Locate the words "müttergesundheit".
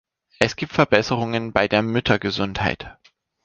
1.83-2.97